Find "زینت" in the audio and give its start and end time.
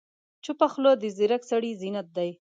1.81-2.07